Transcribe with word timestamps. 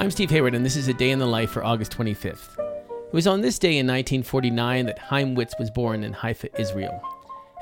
I'm 0.00 0.10
Steve 0.10 0.30
Hayward, 0.30 0.54
and 0.54 0.64
this 0.64 0.76
is 0.76 0.88
a 0.88 0.94
day 0.94 1.10
in 1.10 1.18
the 1.18 1.26
life 1.26 1.50
for 1.50 1.62
August 1.62 1.92
25th. 1.92 2.58
It 2.58 3.12
was 3.12 3.26
on 3.26 3.42
this 3.42 3.58
day 3.58 3.76
in 3.76 3.86
1949 3.86 4.86
that 4.86 4.98
Chaim 4.98 5.36
Witz 5.36 5.58
was 5.58 5.70
born 5.70 6.04
in 6.04 6.14
Haifa, 6.14 6.58
Israel. 6.58 7.02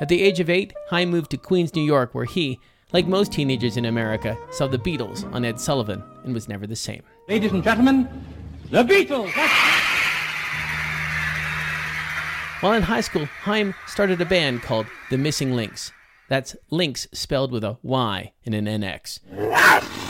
At 0.00 0.08
the 0.08 0.22
age 0.22 0.38
of 0.38 0.48
eight, 0.48 0.72
Chaim 0.88 1.10
moved 1.10 1.32
to 1.32 1.36
Queens, 1.36 1.74
New 1.74 1.82
York, 1.82 2.14
where 2.14 2.26
he, 2.26 2.60
like 2.92 3.08
most 3.08 3.32
teenagers 3.32 3.76
in 3.76 3.86
America, 3.86 4.38
saw 4.52 4.68
the 4.68 4.78
Beatles 4.78 5.24
on 5.34 5.44
Ed 5.44 5.58
Sullivan 5.58 6.00
and 6.22 6.32
was 6.32 6.48
never 6.48 6.64
the 6.64 6.76
same. 6.76 7.02
Ladies 7.28 7.50
and 7.50 7.64
gentlemen, 7.64 8.08
the 8.70 8.84
Beatles! 8.84 9.32
While 12.60 12.74
in 12.74 12.82
high 12.82 13.00
school, 13.00 13.26
Chaim 13.26 13.74
started 13.88 14.20
a 14.20 14.24
band 14.24 14.62
called 14.62 14.86
The 15.10 15.18
Missing 15.18 15.56
Lynx. 15.56 15.90
That's 16.28 16.54
Links 16.70 17.08
spelled 17.12 17.50
with 17.50 17.64
a 17.64 17.78
Y 17.82 18.32
and 18.46 18.54
an 18.54 18.66
NX. 18.66 20.07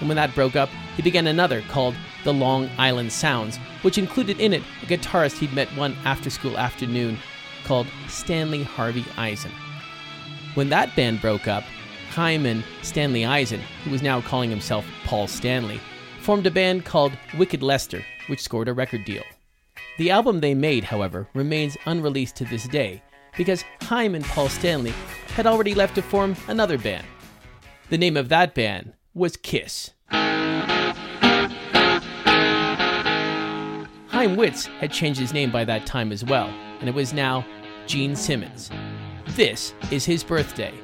And 0.00 0.08
when 0.08 0.16
that 0.16 0.34
broke 0.34 0.56
up, 0.56 0.68
he 0.96 1.02
began 1.02 1.26
another 1.26 1.62
called 1.62 1.94
The 2.24 2.32
Long 2.32 2.68
Island 2.78 3.12
Sounds, 3.12 3.56
which 3.82 3.98
included 3.98 4.40
in 4.40 4.52
it 4.52 4.62
a 4.82 4.86
guitarist 4.86 5.38
he'd 5.38 5.52
met 5.52 5.68
one 5.76 5.96
after 6.04 6.30
school 6.30 6.58
afternoon 6.58 7.18
called 7.64 7.86
Stanley 8.08 8.62
Harvey 8.62 9.04
Eisen. 9.16 9.52
When 10.54 10.68
that 10.70 10.94
band 10.96 11.20
broke 11.20 11.48
up, 11.48 11.64
Chaim 12.10 12.46
and 12.46 12.64
Stanley 12.82 13.24
Eisen, 13.24 13.60
who 13.84 13.90
was 13.90 14.02
now 14.02 14.20
calling 14.20 14.50
himself 14.50 14.86
Paul 15.04 15.26
Stanley, 15.26 15.80
formed 16.20 16.46
a 16.46 16.50
band 16.50 16.84
called 16.84 17.12
Wicked 17.36 17.62
Lester, 17.62 18.04
which 18.28 18.40
scored 18.40 18.68
a 18.68 18.72
record 18.72 19.04
deal. 19.04 19.22
The 19.98 20.10
album 20.10 20.40
they 20.40 20.54
made, 20.54 20.84
however, 20.84 21.28
remains 21.34 21.76
unreleased 21.86 22.36
to 22.36 22.44
this 22.44 22.68
day 22.68 23.02
because 23.36 23.64
Chaim 23.82 24.14
and 24.14 24.24
Paul 24.24 24.48
Stanley 24.48 24.92
had 25.34 25.46
already 25.46 25.74
left 25.74 25.94
to 25.96 26.02
form 26.02 26.36
another 26.48 26.78
band. 26.78 27.06
The 27.90 27.98
name 27.98 28.16
of 28.16 28.28
that 28.30 28.54
band 28.54 28.94
was 29.16 29.36
Kiss. 29.38 29.92
Chaim 30.10 30.94
Witz 34.36 34.66
had 34.78 34.92
changed 34.92 35.18
his 35.18 35.32
name 35.32 35.50
by 35.50 35.64
that 35.64 35.86
time 35.86 36.12
as 36.12 36.22
well, 36.22 36.48
and 36.80 36.88
it 36.88 36.94
was 36.94 37.14
now 37.14 37.42
Gene 37.86 38.14
Simmons. 38.14 38.70
This 39.28 39.72
is 39.90 40.04
his 40.04 40.22
birthday, 40.22 40.74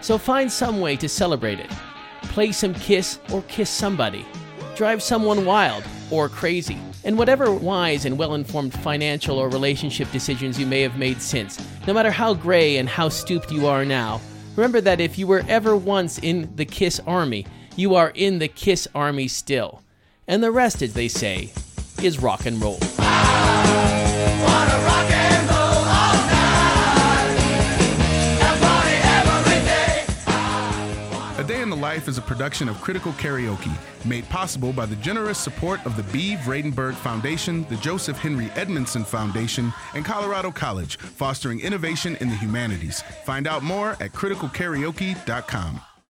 so 0.00 0.16
find 0.16 0.50
some 0.50 0.80
way 0.80 0.94
to 0.94 1.08
celebrate 1.08 1.58
it. 1.58 1.70
Play 2.22 2.52
some 2.52 2.72
Kiss 2.72 3.18
or 3.32 3.42
kiss 3.42 3.68
somebody. 3.68 4.24
Drive 4.76 5.02
someone 5.02 5.44
wild 5.44 5.82
or 6.12 6.28
crazy. 6.28 6.78
And 7.02 7.18
whatever 7.18 7.52
wise 7.52 8.04
and 8.04 8.16
well 8.16 8.34
informed 8.34 8.74
financial 8.74 9.38
or 9.38 9.48
relationship 9.48 10.08
decisions 10.12 10.56
you 10.56 10.66
may 10.66 10.82
have 10.82 10.98
made 10.98 11.20
since, 11.20 11.58
no 11.88 11.92
matter 11.92 12.12
how 12.12 12.32
gray 12.32 12.76
and 12.76 12.88
how 12.88 13.08
stooped 13.08 13.50
you 13.50 13.66
are 13.66 13.84
now, 13.84 14.20
remember 14.54 14.80
that 14.80 15.00
if 15.00 15.18
you 15.18 15.26
were 15.26 15.42
ever 15.48 15.76
once 15.76 16.20
in 16.20 16.48
the 16.54 16.64
Kiss 16.64 17.00
Army, 17.08 17.44
you 17.76 17.94
are 17.94 18.12
in 18.14 18.38
the 18.38 18.48
Kiss 18.48 18.88
Army 18.94 19.28
still. 19.28 19.82
And 20.28 20.42
the 20.42 20.52
rest, 20.52 20.82
as 20.82 20.94
they 20.94 21.08
say, 21.08 21.52
is 22.02 22.20
rock 22.20 22.46
and 22.46 22.60
roll. 22.60 22.78
A 31.38 31.44
Day 31.44 31.60
in 31.60 31.70
the 31.70 31.76
Life 31.76 32.06
is 32.06 32.18
a 32.18 32.22
production 32.22 32.68
of 32.68 32.80
Critical 32.80 33.10
Karaoke, 33.14 33.76
made 34.04 34.28
possible 34.28 34.72
by 34.72 34.86
the 34.86 34.94
generous 34.96 35.38
support 35.38 35.84
of 35.84 35.96
the 35.96 36.04
Bee 36.04 36.36
Vradenburg 36.36 36.94
Foundation, 36.94 37.66
the 37.68 37.76
Joseph 37.76 38.16
Henry 38.16 38.48
Edmondson 38.54 39.04
Foundation, 39.04 39.72
and 39.94 40.04
Colorado 40.04 40.52
College, 40.52 40.98
fostering 40.98 41.58
innovation 41.58 42.16
in 42.20 42.28
the 42.28 42.36
humanities. 42.36 43.02
Find 43.24 43.48
out 43.48 43.64
more 43.64 43.92
at 43.92 44.12
criticalkaraoke.com. 44.12 45.80